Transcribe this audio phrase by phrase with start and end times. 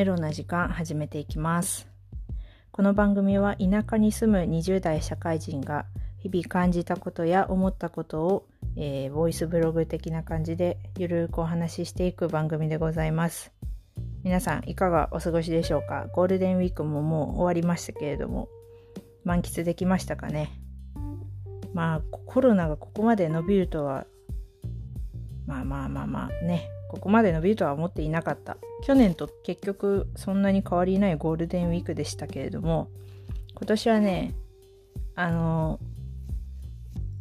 [0.00, 1.86] メロな時間始めていきます。
[2.72, 5.84] この番組は田舎に住む20代社会人が
[6.16, 13.52] 日々感じたことや思ったことを、えー、ボイスブログ的な感じでゆるくお話ししていく番組でございます。
[14.24, 16.06] 皆さんいかがお過ごしでしょうか？
[16.14, 18.48] ゴールデンウィークももう終わりましたけれども
[19.24, 20.50] 満喫できましたかね？
[21.74, 24.06] まあコロナがここまで伸びるとは
[25.46, 26.70] まあまあまあまあね。
[26.90, 28.56] ここまで伸びるとは思っていなかった。
[28.82, 32.88] 去年と結局そんなに変わりないゴールデンウィークでしたけれども
[33.54, 34.34] 今年はね
[35.14, 35.78] あの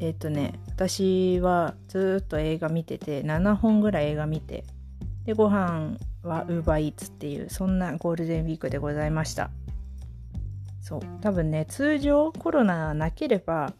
[0.00, 4.64] えっ、ー、とね私はずっと映画見てて7本ぐらい映画見て
[5.26, 9.50] でご飯は UberEats っていうそんなゴールデンウィークでございました。
[10.80, 11.00] そう。
[11.20, 13.74] 多分ね通常コロナなければ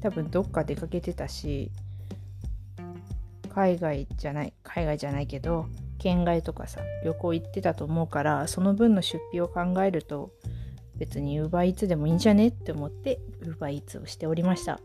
[0.00, 1.70] 多分どっか出かけてたし
[3.58, 5.66] 海外じゃない海外じゃないけど
[5.98, 10.30] 県外とかさ旅行行ってたと思うからその分の出費を考えると
[10.94, 14.78] 別に UberEats でもいいんじゃねって思って UberEats をしておりました。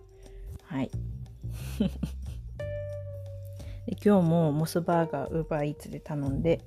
[0.63, 0.89] はい。
[3.85, 6.65] で今日もモスバーガー UberEats で頼んで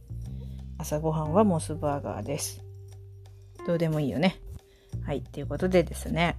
[0.79, 2.65] 朝ごはんはモスバーガーです。
[3.67, 4.37] どうでもいいよね。
[5.03, 6.37] はいっていうことでですね。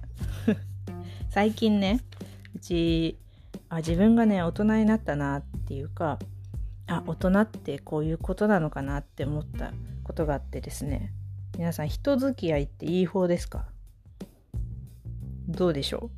[1.28, 2.00] 最近ね
[2.54, 3.18] うち
[3.70, 6.18] あ自分がね大人になったなっていうか
[6.86, 9.72] あ大人ってこういうことなのかなって思った
[10.04, 11.12] ことがあってですね。
[11.56, 13.66] 皆さん人付き合いっていい方ですか？
[15.48, 16.10] どうでしょ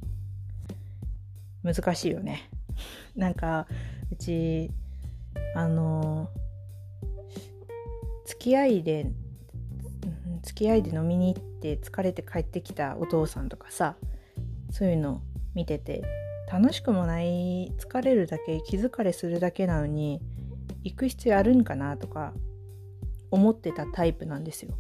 [1.65, 1.73] う？
[1.75, 2.49] 難しいよね。
[3.17, 3.67] なんか
[4.13, 4.71] うち
[5.57, 6.29] あの
[8.27, 9.11] 付き合いで
[10.43, 13.97] 付き合いで飲みに行って疲れて帰ってきたお父さんとかさ
[14.71, 15.23] そういうの
[15.55, 16.03] 見てて
[16.51, 20.21] 楽しくもない疲れるだけ気疲れするだけなのに
[20.83, 22.33] 行く必要あるんかなとか
[23.31, 24.75] 思ってたタイプなんですよ。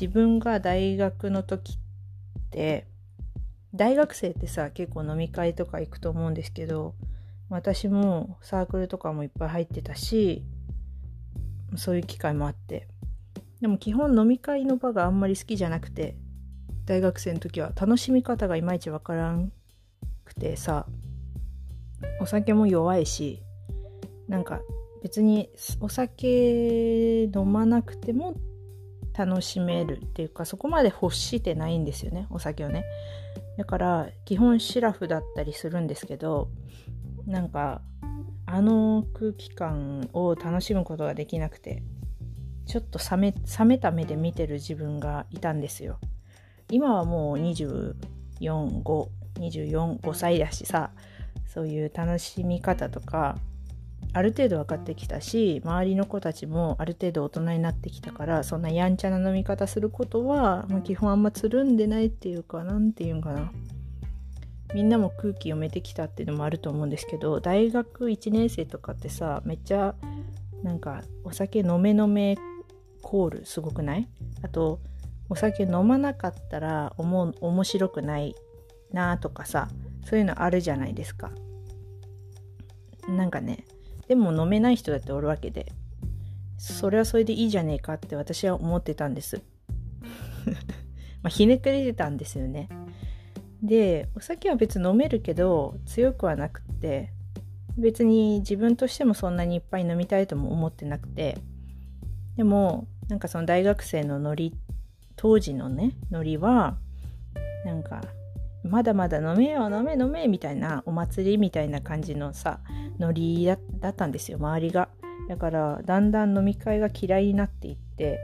[0.00, 2.88] 自分が大学の時って
[3.74, 6.94] 大学生ってさ結構飲み会とか行くと思うんですけど
[7.48, 10.44] 私もサークルとかもいっぱい入ってたし
[11.76, 12.88] そういう機会もあって
[13.60, 16.16] でも基本飲み会の場があんまり好きじゃなくて
[16.86, 19.52] 大学生の時は楽しみ方がいまいちわからん
[20.30, 20.86] くてさ
[22.20, 23.42] お酒も弱いし
[24.28, 24.60] なんか
[25.02, 28.36] 別にお酒飲まなくても
[29.16, 32.84] 楽しめるっていうかそこまで欲してないんですよねお酒をね。
[33.58, 36.48] だから基本シラフだったりするんですけど
[37.26, 37.82] なんか
[38.46, 41.82] あの空気感を楽しむことができなくて
[42.66, 45.98] ちょっと冷め冷めた目で見てる自分がいたんですよ。
[46.70, 50.90] 今はもう245 245歳だしさ
[51.46, 53.36] そういう楽しみ方とか
[54.12, 63.52] ある程度分かってきたし周りの子たちもある程度大人になってきたからそんなやんちゃな飲み方することは、まあ、基本あんまつるんでないっていうか何て言うんかな。
[64.72, 69.96] みんなも空気読めてきたっていうのもあると思うんですけど大学1年生とかってさめっちゃ
[70.62, 72.38] なんかお酒飲め飲め
[73.02, 74.08] コールすごくない？
[74.42, 74.78] あと
[75.28, 78.36] お酒飲まなかったら思う面白くない
[78.92, 79.68] なとかさ
[80.04, 81.30] そういうのあるじゃないですか。
[83.08, 83.64] なんかね
[84.08, 85.72] でも飲めない人だっておるわけで。
[86.58, 89.40] それはそれでいいじゃねえかって私は思ってたんです。
[91.22, 92.68] まあひねくれてたんですよね。
[93.62, 97.12] でお酒は別に飲めるけど強くはなくって
[97.78, 101.38] 別に自分としてもそんなにいっぱい飲みたいとも思ってなくて。
[102.36, 104.54] でもなんかその大学生のノリ
[105.16, 106.78] 当時のねノリは
[107.66, 108.02] なんか
[108.62, 112.60] まだまだ飲めよ飲め飲めみたいなお祭りみたいな感じのさ
[112.98, 113.56] ノリだ
[113.88, 114.38] ったんですよ。
[114.38, 114.88] 周りが。
[115.28, 118.20] だからだんだん飲み会が嫌いになっていって。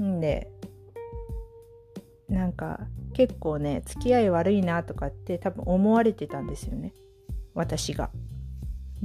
[0.00, 0.50] んで
[2.28, 2.80] なんか
[3.12, 6.94] 結構ね付き合い悪いなとかって多分思われてたんですよね。
[7.54, 8.10] 私が。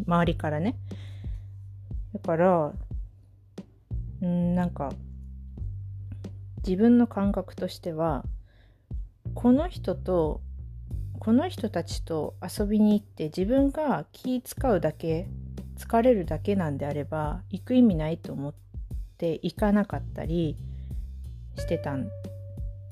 [0.08, 0.78] 周りからね。
[2.14, 2.74] だから
[4.22, 4.94] うんなんか
[6.66, 8.24] 自分の感覚としては
[9.36, 10.42] この人と
[11.20, 15.28] この人たちと遊びに行って自分が気使うだけ
[15.78, 18.54] 疲れるだけなんであれば行く意味ないと思っ
[19.18, 20.58] て行かなかったり
[21.58, 22.10] してたん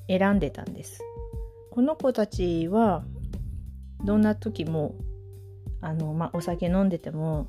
[0.08, 1.02] 選んでたんです。
[1.70, 3.04] この子たちは
[4.04, 4.94] どんな時も
[5.80, 7.48] あの、まあ、お酒飲んでても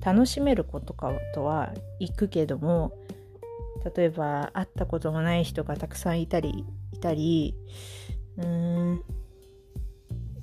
[0.00, 2.92] 楽しめる子とかとは行くけども
[3.96, 7.54] 例えば会ったこともない人がたくさんいたりいたり
[8.40, 8.46] うー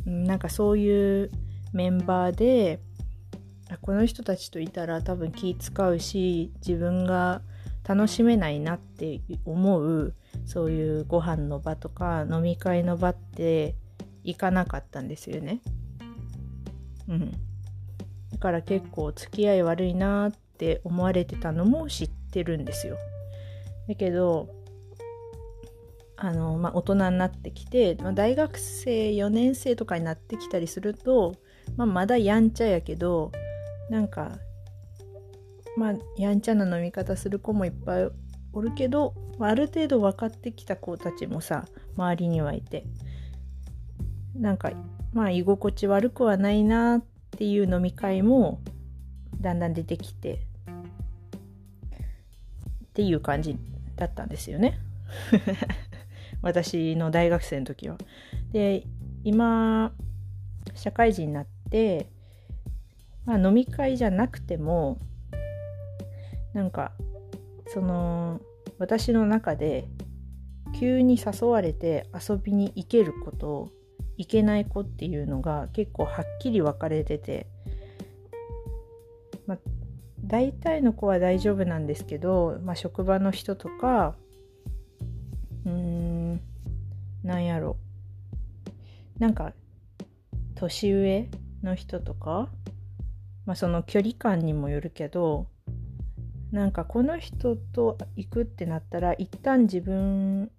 [0.10, 1.32] んなんかそういう
[1.74, 2.80] メンバーで
[3.82, 7.42] この人たちといたら多分気使うし自分が
[7.88, 10.14] 楽しめないなって思う
[10.46, 13.76] そういうご飯の場とか飲み会の場って
[14.24, 15.62] 行かなかったんですよね。
[17.08, 17.32] うん。
[18.32, 22.98] だから結構付き合い悪いなって思われてたのも知ってるんですよ。
[23.88, 24.50] だけど
[26.18, 31.36] あの、まあ、大人になってきて、まあ、大学生4年生とかになってきたりすると、
[31.78, 33.32] まあ、まだやんちゃやけど
[33.90, 34.40] なんか
[35.78, 38.10] まあやんちゃな飲み方する子もいっぱい
[38.52, 41.66] おるけど、まあ、ある程度分かってきた子たちもさ
[41.96, 42.84] 周りにはいて
[44.36, 44.72] なんか
[45.14, 48.62] まあ居心地悪くはないなっていう飲み会も
[49.40, 50.38] だんだん出てきてっ
[52.94, 53.56] ていう感じ
[53.96, 54.80] だったんですよね。
[56.42, 57.98] 私の大学生の時は。
[58.52, 58.84] で
[59.24, 59.92] 今
[60.76, 62.10] 社会人になって、
[63.26, 65.00] まあ、飲み会じゃなくても
[66.54, 66.92] なんか
[67.68, 68.40] その
[68.80, 69.88] 私の中で
[70.80, 73.70] 急に誘われて遊びに行ける子と
[74.18, 77.48] 行けない子っていうのが結構はっきり分かれてて、
[79.46, 79.58] まあ、
[80.24, 84.16] 大体の子は大丈夫なんですけど、まあ、職場の人とか
[89.20, 89.54] なんか
[90.56, 91.30] 年上
[91.64, 92.50] の人とか、
[93.46, 95.48] まあ、その距離感にもよるけど
[96.52, 100.50] なんかこの人と行くってなったら一旦自分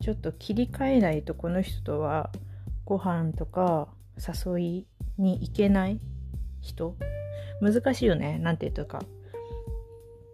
[0.00, 2.30] ちょっと切り替えないとこの人とは
[2.84, 4.86] ご飯とか誘い
[5.16, 6.00] に行けない
[6.60, 6.96] 人
[7.60, 9.02] 難しいよねなんて言うとか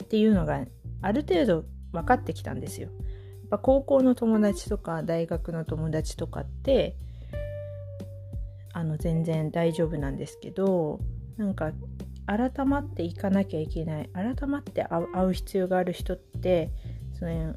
[0.02, 0.64] っていうのが
[1.00, 2.88] ある程度分かってきたんですよ。
[2.88, 2.94] や
[3.46, 6.96] っぱ高校の友達とか大学の友達とかって
[8.74, 10.98] あの全然大丈夫なんですけど
[11.36, 11.72] なんか
[12.26, 16.70] 改まっていかなきゃいけない改まって会う必要がある人って
[17.18, 17.54] その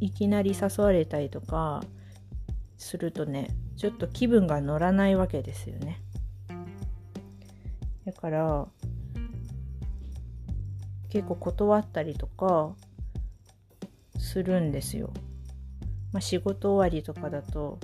[0.00, 1.82] いきなり誘われたりとか
[2.78, 6.00] するとねちょっと気分が乗らないわけですよね。
[8.06, 8.66] だから
[11.10, 12.74] 結構断ったりとか
[14.18, 15.12] するんですよ、
[16.12, 17.78] まあ、仕事終わりとかだと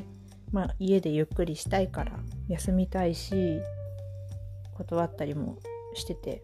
[0.52, 2.12] まあ家でゆっくりしたいから。
[2.48, 3.60] 休みたいし
[4.74, 5.58] 断ったりも
[5.94, 6.42] してて。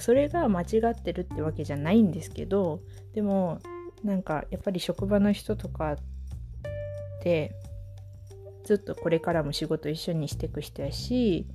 [0.00, 2.80] それが間違ってるってわけじゃないんですけど
[3.14, 3.58] でも
[4.04, 5.96] なんかやっぱり職場の人とかっ
[7.22, 7.52] て
[8.64, 11.46] ずっとこれからも仕事一緒にしていく人やし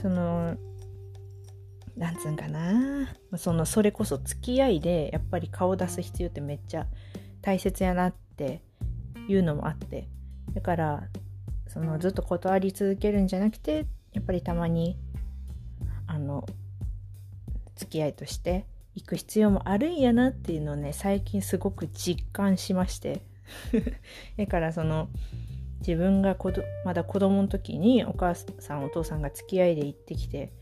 [0.00, 0.56] その
[1.96, 6.86] なんつうんかなそのそれこそ付き合いでやっぱり顔出す必要ってめっちゃ
[7.40, 8.62] 大切やなって
[9.28, 10.08] いうのもあって。
[10.54, 11.08] だから
[11.72, 14.98] そのずっと断り続けるんじゃなくてやっぱりたまに
[16.06, 16.46] あの
[17.76, 23.22] 付き合いとして行く必要もあるんやなっていうのをね最近すごく実感しまして。
[24.38, 25.08] だからその
[25.80, 30.52] 自分がこどまだ子供の時にお母さんお父さんが付き合いで行ってきて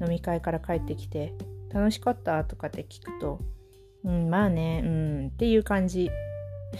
[0.00, 1.32] 飲み会から帰ってきて
[1.70, 3.40] 楽しかったとかって聞くと
[4.04, 6.10] うんまあねうんっていう感じ。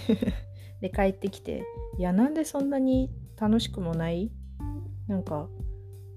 [0.81, 1.65] で帰ってきて
[1.99, 3.11] いやなんでそんなに
[3.41, 4.31] 楽しくもない
[5.07, 5.49] なんか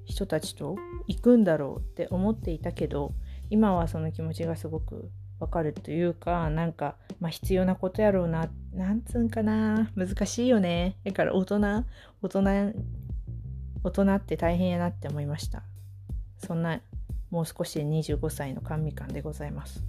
[0.05, 0.77] 人たちと
[1.07, 3.13] 行くんだろうって思っていたけど
[3.49, 5.09] 今はその気持ちがすごく
[5.39, 10.97] わかるというかなんか、まあ、必要なことやろうななんつうんかな難しいよね。
[11.03, 11.59] だから大人
[12.21, 12.73] 大人
[13.83, 15.63] 大人って大変やなって思いました。
[16.39, 16.81] そんな
[17.29, 19.83] もう少しで25歳の甘味感でございます。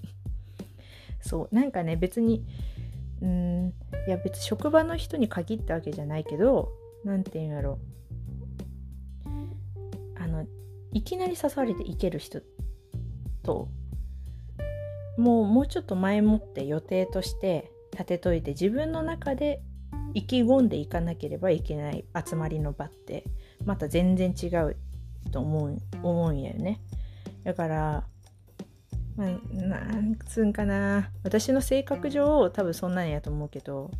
[1.20, 2.44] そうなんかね別に
[3.22, 3.74] うん。
[4.06, 6.72] いや別に職場の人に限ったわけじゃないけど
[7.04, 7.78] 何て言うんやろ。
[10.16, 10.46] あの
[10.92, 12.40] いきなり誘われて行ける人
[13.42, 13.68] と
[15.16, 19.62] もうもうちょっと前もって予定として立てといて自分の中で
[20.14, 23.24] 意気込んでいかなければいけない集まりの場って
[23.64, 24.76] また全然違う
[25.30, 26.80] と思う思うんやよね。
[27.44, 28.04] だから
[29.20, 31.10] まあ、なんつうんかな。
[31.22, 33.90] 私の性格上多分そんなんやと思うけど、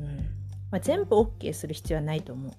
[0.00, 0.06] うん。
[0.70, 2.52] まあ、全部 OK する必要はないと思う。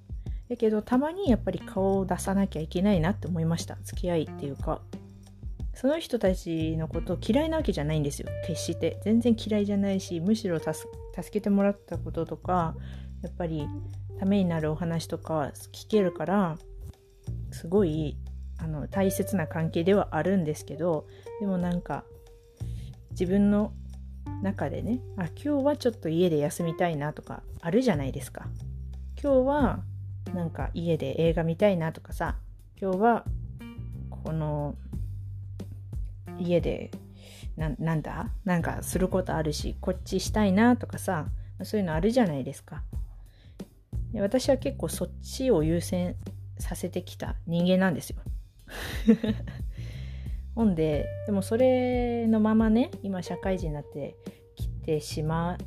[0.49, 3.77] だけどたまにやっぱり顔を出さなきゃいけないなって思いました。
[3.83, 4.81] 付き合いっていうか。
[5.73, 8.29] その人たちのこと嫌いなわけじゃないんですよ。
[8.47, 8.99] 決して。
[9.03, 10.73] 全然嫌いじゃないしむしろ助
[11.31, 12.75] けてもらったこととか
[13.21, 13.67] やっぱり
[14.19, 16.57] ためになるお話とか聞けるから
[17.51, 18.17] すごい
[18.59, 21.07] あの大切な関係ではあるんですけど
[21.39, 22.03] でもなんか
[23.11, 23.73] 自分の
[24.41, 28.47] 中でねあ今日はちょっと家で休みたいなとかあるじゃないですか。
[29.21, 29.79] 今日は
[30.33, 32.35] なんか家で映画見たいなとかさ
[32.79, 33.25] 今日は
[34.09, 34.75] この
[36.37, 36.91] 家で
[37.55, 38.29] なんだ？
[38.45, 41.27] なんかすることあるしこっちしたいなとかさ
[41.63, 42.83] そういうのあるじゃないですか。
[44.13, 46.15] 私は結構そっちを優先
[46.59, 48.17] させてきた人間なんですよ。
[50.55, 54.15] ほんででもそれのままね今社会人になって
[54.55, 55.57] きてしまっ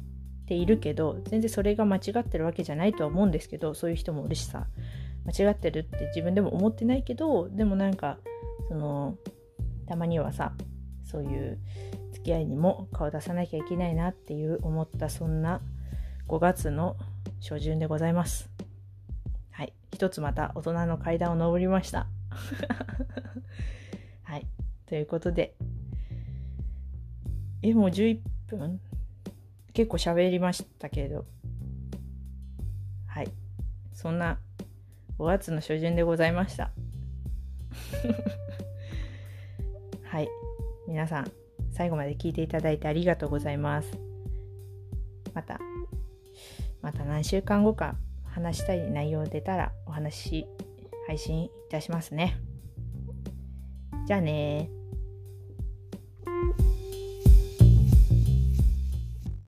[0.47, 4.67] ているけど全然それが間違ってるわけじゃないとは思うんですけどそういう人もいるしさ
[5.25, 8.19] 間違ってるって自分でも思ってないけどでもなんか
[8.69, 9.17] その
[9.87, 10.53] たまにはさ
[11.05, 11.59] そういう
[12.13, 15.61] 付き合いにも顔出さなきゃいけないなっていう思ったそんな
[16.29, 16.97] 5月の
[17.41, 18.49] 初旬でございます。
[19.51, 19.73] はい。
[19.93, 22.07] 一つまた大人の階段を登りました。
[24.23, 24.47] はい。
[24.87, 25.57] ということで、
[27.63, 28.81] え、もう11分？
[29.73, 31.27] 結構喋りましたけど、
[33.07, 33.33] はい。
[33.93, 34.39] そんな
[35.19, 36.71] 5月の初旬でございました。
[40.05, 40.29] はい。
[40.89, 41.31] 皆さん、
[41.71, 43.99] 最後まで聞いていただいてありがとうございます。
[45.35, 45.61] また、
[46.83, 50.47] また何週間後か話したい内容出たらお話し、
[51.11, 52.37] 配信いたしますね。
[54.07, 54.71] じゃあね